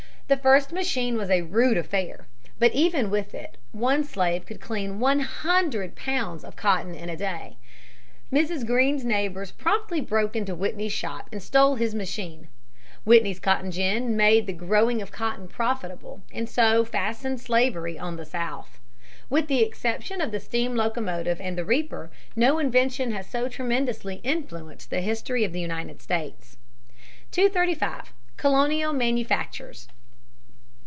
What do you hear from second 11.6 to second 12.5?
his machine.